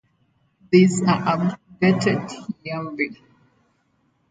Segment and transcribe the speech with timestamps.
[0.71, 1.21] These are
[1.79, 3.21] updated yearly.